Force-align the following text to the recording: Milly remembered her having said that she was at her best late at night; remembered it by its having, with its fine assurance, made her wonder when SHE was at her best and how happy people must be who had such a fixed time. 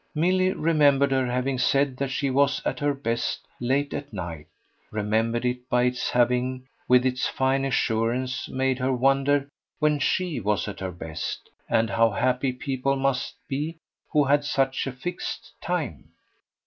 Milly 0.15 0.51
remembered 0.53 1.11
her 1.11 1.27
having 1.27 1.59
said 1.59 1.97
that 1.97 2.07
she 2.09 2.31
was 2.31 2.59
at 2.65 2.79
her 2.79 2.95
best 2.95 3.47
late 3.59 3.93
at 3.93 4.11
night; 4.11 4.47
remembered 4.89 5.45
it 5.45 5.69
by 5.69 5.83
its 5.83 6.09
having, 6.09 6.65
with 6.87 7.05
its 7.05 7.27
fine 7.27 7.63
assurance, 7.65 8.49
made 8.49 8.79
her 8.79 8.91
wonder 8.91 9.47
when 9.77 9.99
SHE 9.99 10.39
was 10.39 10.67
at 10.67 10.79
her 10.79 10.89
best 10.91 11.51
and 11.69 11.91
how 11.91 12.09
happy 12.09 12.51
people 12.51 12.95
must 12.95 13.35
be 13.47 13.77
who 14.11 14.23
had 14.23 14.43
such 14.43 14.87
a 14.87 14.91
fixed 14.91 15.53
time. 15.61 16.09